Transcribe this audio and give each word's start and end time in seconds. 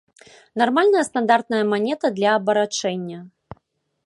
Нармальная 0.61 1.03
стандартная 1.09 1.61
манета 1.75 2.13
для 2.19 2.29
абарачэння. 2.41 3.19